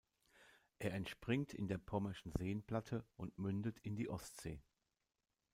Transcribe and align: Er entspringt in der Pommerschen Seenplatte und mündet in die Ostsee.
Er 0.79 0.95
entspringt 0.95 1.53
in 1.53 1.67
der 1.67 1.77
Pommerschen 1.77 2.31
Seenplatte 2.35 3.05
und 3.17 3.37
mündet 3.37 3.77
in 3.81 3.95
die 3.95 4.09
Ostsee. 4.09 4.59